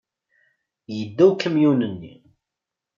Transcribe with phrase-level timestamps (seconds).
[0.95, 2.13] Yedda ukamyun-nni.